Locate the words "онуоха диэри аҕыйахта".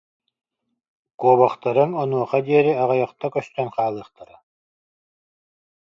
2.01-3.27